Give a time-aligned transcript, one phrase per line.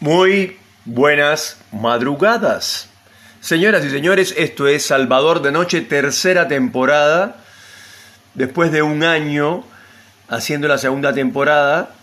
[0.00, 2.88] Muy buenas madrugadas.
[3.40, 7.42] Señoras y señores, esto es Salvador de Noche, tercera temporada.
[8.34, 9.64] Después de un año
[10.28, 11.96] haciendo la segunda temporada,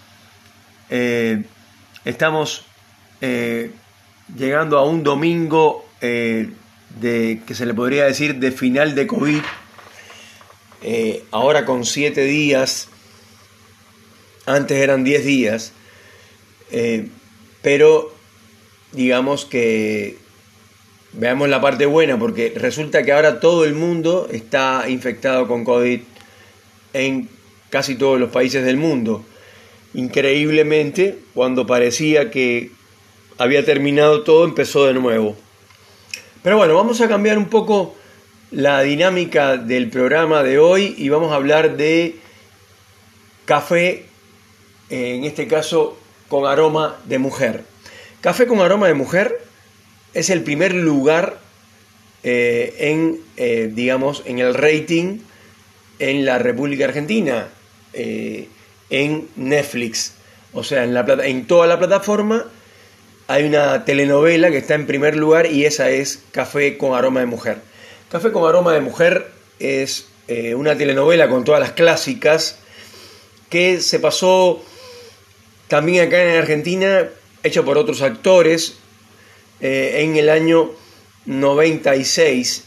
[0.90, 1.46] eh,
[2.04, 2.66] estamos
[3.22, 3.72] eh,
[4.36, 6.52] llegando a un domingo eh,
[7.00, 9.42] de que se le podría decir de final de COVID.
[11.32, 12.90] ahora con siete días,
[14.46, 15.72] antes eran diez días
[17.66, 18.14] pero
[18.92, 20.18] digamos que
[21.14, 26.00] veamos la parte buena, porque resulta que ahora todo el mundo está infectado con COVID
[26.94, 27.28] en
[27.72, 29.26] casi todos los países del mundo.
[29.96, 32.70] Increíblemente, cuando parecía que
[33.40, 35.36] había terminado todo, empezó de nuevo.
[36.44, 37.96] Pero bueno, vamos a cambiar un poco
[38.52, 42.18] la dinámica del programa de hoy y vamos a hablar de
[43.46, 44.06] café,
[44.92, 45.98] en este caso
[46.28, 47.64] con aroma de mujer.
[48.22, 49.40] Café con aroma de mujer
[50.14, 51.38] es el primer lugar
[52.24, 55.20] eh, en, eh, digamos, en el rating
[56.00, 57.50] en la República Argentina,
[57.94, 58.50] eh,
[58.90, 60.14] en Netflix.
[60.54, 62.48] O sea, en, la, en toda la plataforma
[63.28, 67.28] hay una telenovela que está en primer lugar y esa es Café con aroma de
[67.28, 67.60] mujer.
[68.12, 69.28] Café con aroma de mujer
[69.60, 70.08] es
[70.56, 72.58] una telenovela con todas las clásicas
[73.50, 74.64] que se pasó
[75.68, 77.10] también acá en Argentina,
[77.44, 78.78] hecho por otros actores,
[79.62, 80.72] eh, en el año
[81.26, 82.66] 96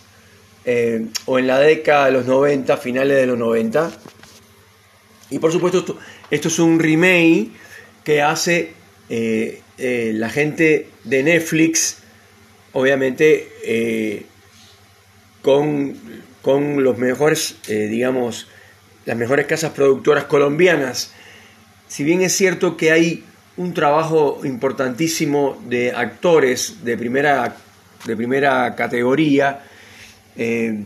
[0.64, 3.92] eh, o en la década de los 90, finales de los 90.
[5.30, 5.98] Y por supuesto
[6.30, 7.50] esto, es un remake
[8.04, 8.72] que hace
[9.10, 11.98] eh, la gente de Netflix,
[12.72, 14.26] obviamente
[15.42, 15.94] con,
[16.42, 18.48] con los mejores, digamos,
[19.04, 21.12] las mejores casas productoras colombianas
[21.88, 23.24] si bien es cierto que hay
[23.56, 27.56] un trabajo importantísimo de actores de primera,
[28.04, 29.64] de primera categoría,
[30.36, 30.84] eh,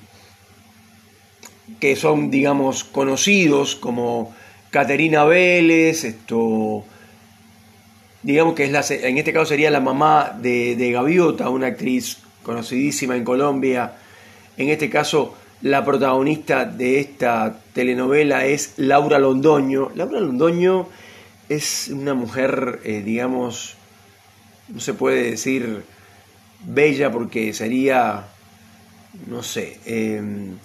[1.79, 4.35] que son, digamos, conocidos como
[4.71, 6.85] Caterina Vélez, esto,
[8.23, 12.19] digamos que es la, en este caso sería la mamá de, de Gaviota, una actriz
[12.43, 13.93] conocidísima en Colombia,
[14.57, 19.93] en este caso la protagonista de esta telenovela es Laura Londoño.
[19.95, 20.89] Laura Londoño
[21.49, 23.77] es una mujer, eh, digamos,
[24.69, 25.85] no se puede decir
[26.65, 28.25] bella porque sería,
[29.29, 30.59] no sé, em,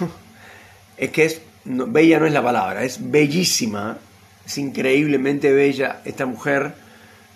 [0.96, 3.98] es que es, bella no es la palabra, es bellísima,
[4.44, 6.74] es increíblemente bella esta mujer,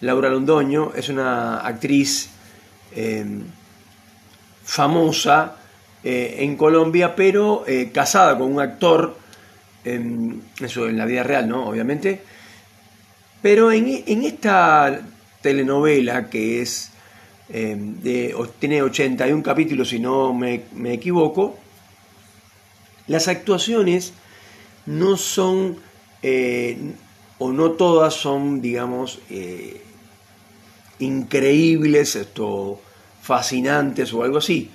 [0.00, 2.28] Laura Londoño, es una actriz
[2.96, 3.44] em,
[4.64, 5.61] famosa,
[6.04, 9.16] eh, en Colombia, pero eh, casada con un actor,
[9.84, 11.68] eso en la vida real, ¿no?
[11.68, 12.22] Obviamente.
[13.40, 13.86] Pero en,
[14.24, 15.00] esta
[15.40, 16.90] telenovela que es
[17.50, 21.56] eh, de, tiene 81 capítulos, si no me, equivoco,
[23.06, 24.12] las actuaciones
[24.86, 25.76] no son,
[27.38, 29.20] o no todas son, digamos,
[30.98, 32.80] increíbles, esto,
[33.20, 34.68] fascinantes o algo así.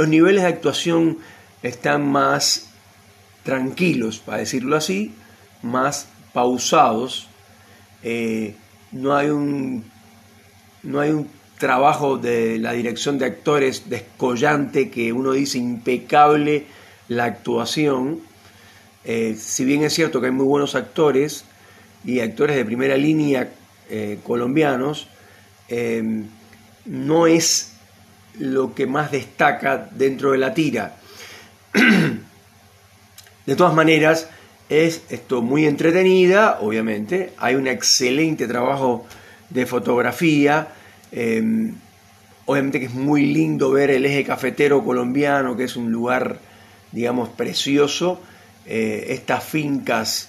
[0.00, 1.18] Los niveles de actuación
[1.62, 2.70] están más
[3.42, 5.12] tranquilos, para decirlo así,
[5.60, 7.28] más pausados.
[8.02, 8.54] Eh,
[8.92, 9.84] no, hay un,
[10.82, 11.28] no hay un
[11.58, 16.64] trabajo de la dirección de actores descollante que uno dice impecable
[17.08, 18.20] la actuación.
[19.04, 21.44] Eh, si bien es cierto que hay muy buenos actores
[22.06, 23.52] y actores de primera línea
[23.90, 25.08] eh, colombianos,
[26.86, 27.74] no es
[28.38, 30.96] lo que más destaca dentro de la tira.
[33.46, 34.28] de todas maneras,
[34.68, 37.32] es esto muy entretenida, obviamente.
[37.38, 39.06] Hay un excelente trabajo
[39.50, 40.68] de fotografía.
[41.12, 41.74] Em,
[42.46, 46.38] obviamente que es muy lindo ver el eje cafetero colombiano, que es un lugar,
[46.92, 48.20] digamos, precioso.
[48.66, 50.28] Eh, estas fincas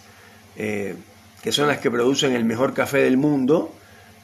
[0.56, 0.96] eh,
[1.44, 3.74] que son las que producen el mejor café del mundo.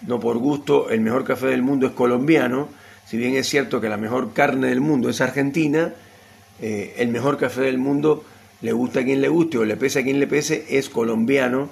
[0.05, 2.69] No por gusto, el mejor café del mundo es colombiano
[3.07, 5.93] si bien es cierto que la mejor carne del mundo es argentina,
[6.61, 8.25] eh, el mejor café del mundo,
[8.61, 11.69] le gusta a quien le guste o le pese a quien le pese, es colombiano.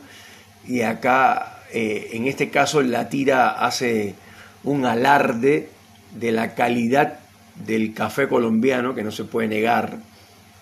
[0.66, 4.16] Y acá, eh, en este caso, la tira hace
[4.64, 5.70] un alarde
[6.18, 7.20] de la calidad
[7.66, 9.98] del café colombiano, que no se puede negar,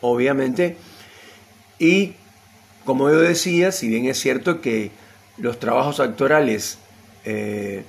[0.01, 0.77] obviamente.
[1.77, 2.13] Y,
[2.83, 4.89] como yo decía, si bien es cierto que
[5.37, 6.79] los trabajos actorales
[7.25, 7.83] eh,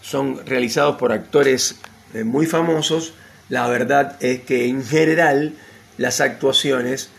[0.00, 1.78] son realizados por actores
[2.14, 3.14] eh, muy famosos,
[3.50, 5.54] la verdad es que en general
[5.98, 7.10] las actuaciones,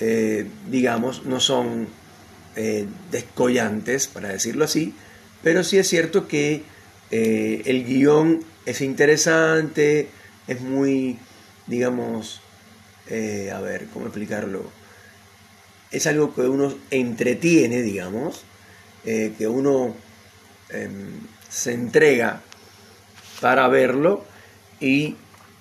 [0.00, 1.88] eh, digamos, no son
[2.56, 4.94] eh, descollantes, para decirlo así,
[5.42, 6.62] pero sí es cierto que
[7.10, 10.08] eh, el guion es interesante,
[10.46, 11.18] es muy,
[11.66, 12.40] digamos,
[13.10, 14.72] a ver, ¿cómo explicarlo?
[15.90, 18.44] Es algo que uno entretiene, digamos,
[19.04, 19.94] que uno
[20.70, 22.40] em, se entrega
[23.42, 24.31] para verlo
[24.82, 25.16] y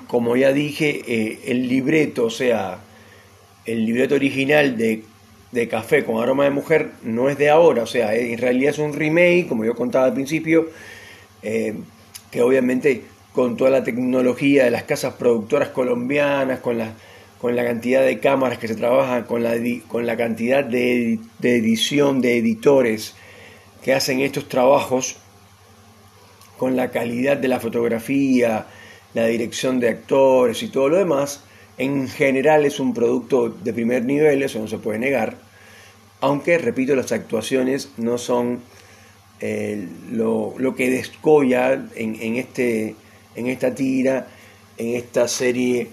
[0.07, 2.79] como ya dije, el libreto, o sea,
[3.65, 5.03] el libreto original de
[5.51, 8.79] de Café con aroma de mujer no es de ahora, o sea, en realidad es
[8.79, 10.69] un remake, como yo contaba al principio,
[11.43, 11.75] eh,
[12.31, 13.03] que obviamente
[13.33, 16.93] con toda la tecnología de las casas productoras colombianas, con la,
[17.39, 19.55] con la cantidad de cámaras que se trabajan, con la,
[19.87, 23.15] con la cantidad de edición, de editores
[23.83, 25.17] que hacen estos trabajos,
[26.57, 28.67] con la calidad de la fotografía,
[29.13, 31.43] la dirección de actores y todo lo demás,
[31.77, 35.37] en general es un producto de primer nivel, eso no se puede negar,
[36.21, 38.61] aunque, repito, las actuaciones no son
[39.39, 42.95] eh, lo, que descolla en, este,
[43.35, 44.27] en esta tira,
[44.77, 45.87] en esta serie,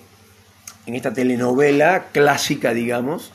[0.87, 3.33] en esta telenovela clásica, digamos,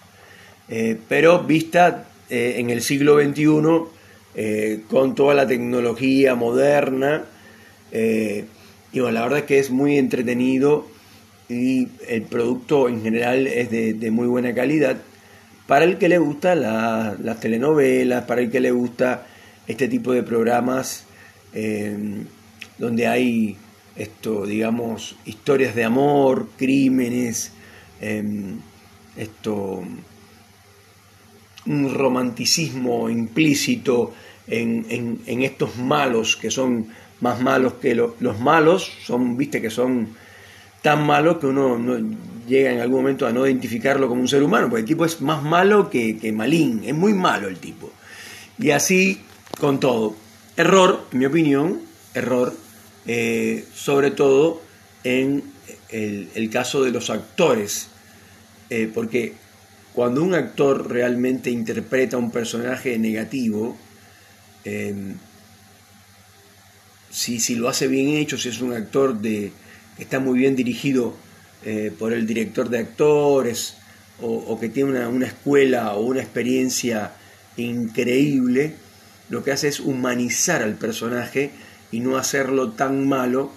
[0.70, 7.26] eh, pero vista eh, en el siglo XXI con toda la tecnología moderna.
[8.94, 10.88] Y bueno, la verdad es que es muy entretenido
[11.50, 14.98] y el producto en general es de, muy buena calidad.
[15.68, 19.26] Para el que le gusta las telenovelas, para el que le gusta
[19.68, 21.06] este tipo de programas
[21.54, 22.24] eh,
[22.78, 23.58] donde hay
[23.96, 27.52] esto, digamos, historias de amor, crímenes,
[28.00, 28.60] em,
[29.16, 29.84] esto,
[31.66, 34.14] un romanticismo implícito
[34.48, 36.88] en, estos malos que son
[37.24, 40.10] más malos que los malos, son, viste, que son
[40.82, 44.44] tan malo que uno no llega en algún momento a no identificarlo como un ser
[44.44, 47.90] humano, porque el tipo es más malo que, que malín, es muy malo el tipo.
[48.60, 49.22] Y así
[49.58, 50.18] con todo.
[50.58, 51.80] Error, en mi opinión,
[52.14, 52.54] error,
[53.08, 54.62] eh, sobre todo
[55.06, 55.44] en
[55.90, 57.88] el, caso de los actores,
[58.70, 59.34] eh, porque
[59.94, 63.78] cuando un actor realmente interpreta un personaje negativo,
[64.66, 65.16] eh,
[67.14, 69.52] si, si lo hace bien hecho, si es un actor de,
[70.00, 71.16] está muy bien dirigido
[71.64, 73.76] eh, por el director de actores
[74.20, 77.12] o, que tiene una, escuela o una experiencia
[77.58, 78.76] increíble,
[79.30, 81.52] lo que hace es humanizar al personaje
[81.92, 83.52] y no hacerlo tan malo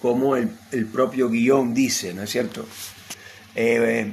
[0.00, 0.48] como el,
[0.92, 2.66] propio guion dice, ¿no es cierto?
[3.54, 4.12] Eh,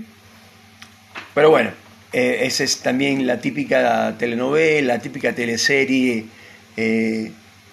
[1.33, 1.71] pero bueno,
[2.12, 6.25] eh, esa es también la típica telenovela, la típica teleserie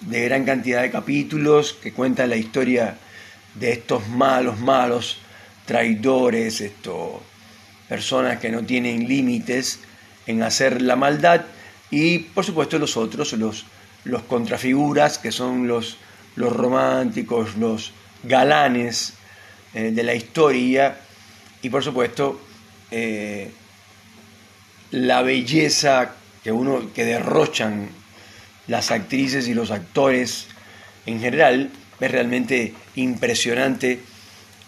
[0.01, 2.97] de gran cantidad de capítulos que cuenta la historia
[3.55, 5.17] de estos malos, malos
[5.65, 7.23] traidores, esto,
[7.89, 9.79] personas que no tienen límites
[10.27, 11.45] en hacer la maldad
[11.89, 13.65] y por supuesto los otros, los,
[14.03, 15.97] los contrafiguras que son los,
[16.35, 17.91] los románticos, los
[18.23, 19.13] galanes
[19.73, 20.97] eh, de la historia
[21.61, 22.41] y por supuesto
[22.91, 23.51] eh,
[24.91, 27.89] la belleza que uno que derrochan
[28.67, 30.47] las actrices y los actores
[31.05, 31.69] en general
[31.99, 33.99] es realmente impresionante.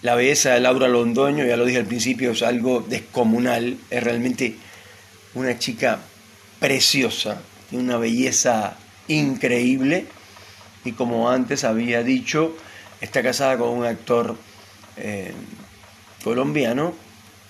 [0.02, 3.78] La belleza de Laura Londoño, ya lo dije al principio, es algo descomunal.
[3.90, 4.56] Es realmente
[5.34, 6.00] una chica
[6.60, 8.78] preciosa, tiene una belleza
[9.08, 10.06] increíble.
[10.86, 12.56] Y como antes había dicho,
[13.02, 14.38] está casada con un actor
[14.96, 15.34] eh,
[16.24, 16.94] colombiano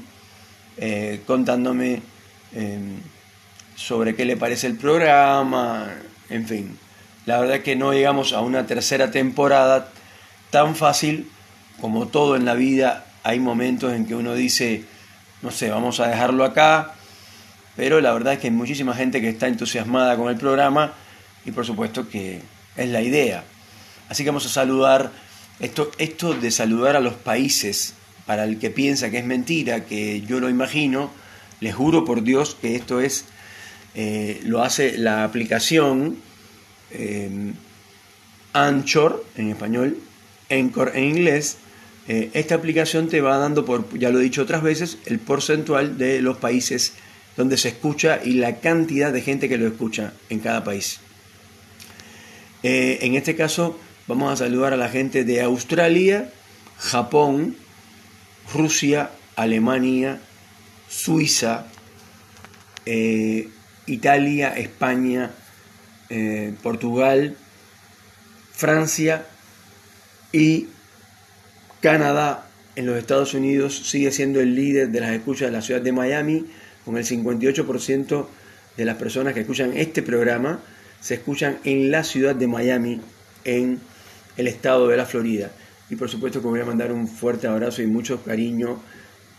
[0.77, 2.01] eh, contándome
[2.53, 2.95] em,
[3.75, 5.89] sobre qué le parece el programa,
[6.29, 6.79] en fin.
[7.25, 9.89] La verdad que no llegamos a una tercera temporada
[10.49, 11.29] tan fácil
[11.79, 13.05] como todo en la vida.
[13.23, 14.85] Hay momentos en que uno dice,
[15.41, 16.93] no sé, vamos a dejarlo acá,
[17.75, 20.93] pero la verdad es que hay muchísima gente que está entusiasmada con el programa
[21.45, 22.41] y por supuesto que
[22.75, 23.43] es la idea.
[24.09, 25.11] Así que vamos a saludar,
[25.59, 27.93] esto, esto de saludar a los países,
[28.25, 31.11] para el que piensa que es mentira, que yo lo imagino,
[31.59, 33.25] les juro por Dios que esto es,
[33.95, 36.17] eh, lo hace la aplicación
[36.91, 37.53] eh,
[38.53, 39.97] Anchor en español,
[40.49, 41.57] Anchor en inglés.
[42.13, 46.21] Eh, esta aplicación te va dando, ya lo he dicho otras veces, el porcentual de
[46.21, 46.93] los países
[47.37, 50.99] donde se escucha y la cantidad de gente que lo escucha en cada país.
[52.63, 56.29] en este caso, vamos a saludar a la gente de Australia,
[56.77, 57.55] Japón,
[58.53, 60.19] Rusia, Alemania,
[60.89, 61.67] Suiza,
[63.85, 65.31] Italia, España,
[66.09, 67.37] eh, Portugal,
[68.51, 69.25] Francia
[70.33, 70.67] y
[71.81, 75.81] Canadá en los Estados Unidos sigue siendo el líder de las escuchas de la ciudad
[75.81, 76.45] de Miami,
[76.85, 78.27] con el 58%
[78.77, 80.59] de las personas que escuchan este programa
[81.01, 83.01] se escuchan en la ciudad de Miami,
[83.43, 83.81] en
[84.37, 85.51] el estado de la Florida.
[85.89, 88.79] Y por supuesto que voy a mandar un fuerte abrazo y mucho cariño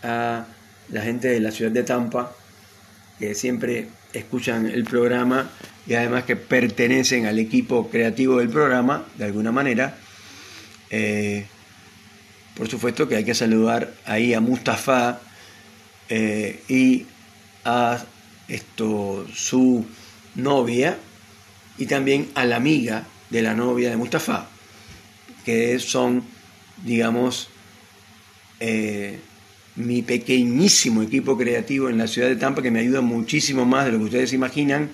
[0.03, 0.45] a
[0.89, 2.35] la gente de la ciudad de Tampa,
[3.17, 5.49] que siempre escuchan el programa
[5.87, 9.97] y además que pertenecen al equipo creativo del programa, de alguna manera.
[10.89, 11.47] Eh,
[12.55, 15.19] por supuesto que hay que saludar ahí a Mustafa
[16.09, 17.05] eh, y
[17.65, 18.03] a
[18.47, 19.85] esto, su
[20.35, 20.97] novia
[21.77, 24.47] y también a la amiga de la novia de Mustafa,
[25.45, 26.23] que son,
[26.83, 27.49] digamos,
[28.59, 29.19] eh,
[29.75, 33.91] mi pequeñísimo equipo creativo en la ciudad de Tampa que me ayuda muchísimo más de
[33.91, 34.91] lo que ustedes imaginan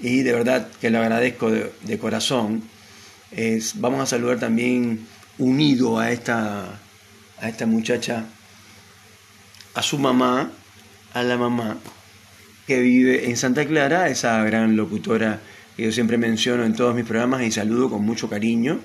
[0.00, 2.62] y de verdad que lo agradezco de, corazón.
[3.30, 5.06] Es, vamos a saludar también
[5.38, 6.80] unido a esta,
[7.40, 8.24] a esta muchacha,
[9.74, 10.50] a su mamá,
[11.12, 11.76] a la mamá
[12.66, 15.40] que vive en Santa Clara, esa gran locutora
[15.76, 18.80] que yo siempre menciono en todos mis programas y saludo con mucho cariño.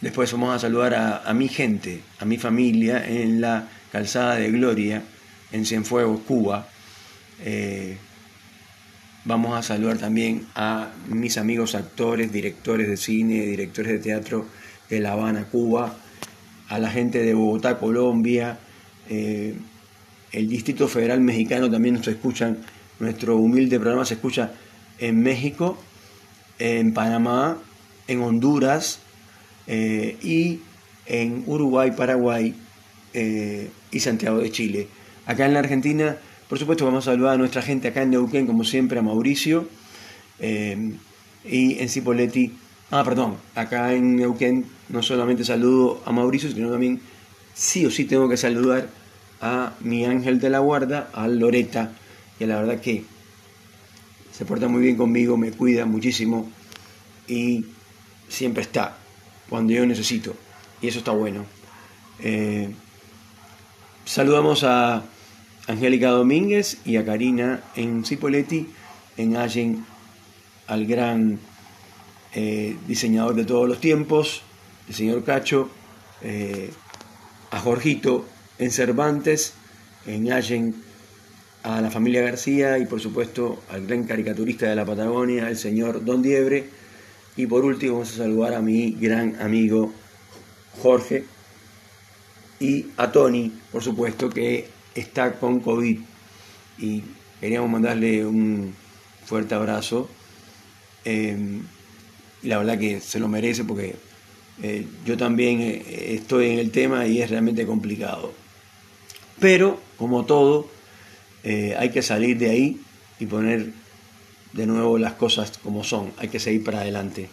[0.00, 5.02] Después vamos a saludar a, mi gente, a mi familia en la calzada de Gloria,
[5.50, 6.68] en Cienfuegos, Cuba.
[7.42, 7.96] Eh,
[9.24, 14.46] vamos a saludar también a mis amigos actores, directores de cine, directores de teatro
[14.88, 15.96] de La Habana, Cuba,
[16.68, 18.58] a la gente de Bogotá, Colombia,
[19.08, 19.54] eh,
[20.32, 22.58] el Distrito Federal Mexicano también nos escuchan,
[22.98, 24.52] nuestro humilde programa se escucha
[24.98, 25.78] en México,
[26.58, 27.58] en Panamá,
[28.08, 29.00] en Honduras,
[29.66, 30.60] eh, y
[31.06, 32.54] en Uruguay, Paraguay
[33.14, 34.88] eh, y Santiago de Chile.
[35.26, 36.16] Acá en la Argentina,
[36.54, 39.66] por supuesto, vamos a saludar a nuestra gente acá en Neuquén, como siempre, a Mauricio.
[40.38, 40.94] Eh,
[41.44, 42.52] y en Cipoletti,
[42.92, 47.00] ah, perdón, acá en Neuquén no solamente saludo a Mauricio, sino también
[47.54, 48.88] sí o sí tengo que saludar
[49.40, 51.90] a mi ángel de la guarda, a Loreta,
[52.38, 53.02] que la verdad que
[54.30, 56.48] se porta muy bien conmigo, me cuida muchísimo
[57.26, 57.64] y
[58.28, 58.96] siempre está
[59.48, 60.36] cuando yo necesito.
[60.80, 61.46] Y eso está bueno.
[62.20, 62.72] Eh,
[64.04, 65.02] saludamos a
[65.66, 68.68] Angélica Domínguez y a Karina en Cipoletti,
[69.16, 69.84] en Allen,
[70.66, 71.38] al gran
[72.34, 74.42] eh, diseñador de todos los tiempos,
[74.88, 75.70] el señor Cacho,
[76.22, 76.70] eh,
[77.50, 78.26] a Jorgito
[78.58, 79.54] en Cervantes,
[80.06, 80.74] en Allen,
[81.62, 86.04] a la familia García y por supuesto al gran caricaturista de la Patagonia, el señor
[86.04, 86.68] Don Diebre.
[87.36, 89.92] Y por último vamos a saludar a mi gran amigo
[90.82, 91.24] Jorge
[92.60, 95.98] y a Tony, por supuesto, que está con COVID.
[96.78, 97.02] Y
[97.40, 98.74] queríamos mandarle un
[99.24, 100.08] fuerte abrazo.
[101.04, 101.62] Em,
[102.42, 103.96] la verdad que se lo merece porque
[104.62, 108.32] eh, yo también eh, estoy en el tema y es realmente complicado.
[109.40, 110.68] Pero, como todo,
[111.42, 112.80] eh, hay que salir de ahí
[113.18, 113.72] y poner
[114.52, 117.28] de nuevo las cosas como son, hay que seguir para adelante.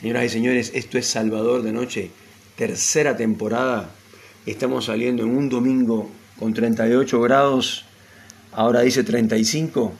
[0.00, 2.10] Señoras y señores, esto es Salvador de Noche,
[2.56, 3.90] tercera temporada.
[4.46, 7.84] Estamos saliendo en un domingo con 38 grados,
[8.52, 9.92] ahora dice 35,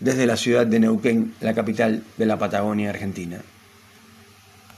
[0.00, 3.40] desde la ciudad de Neuquén, la capital de la Patagonia Argentina.